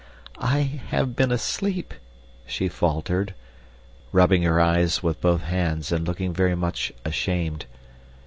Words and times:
"I 0.39 0.61
have 0.87 1.15
been 1.15 1.31
asleep," 1.31 1.93
she 2.47 2.69
faltered, 2.69 3.35
rubbing 4.11 4.41
her 4.41 4.59
eyes 4.59 5.03
with 5.03 5.21
both 5.21 5.43
hands 5.43 5.91
and 5.91 6.07
looking 6.07 6.33
very 6.33 6.55
much 6.55 6.91
ashamed. 7.05 7.67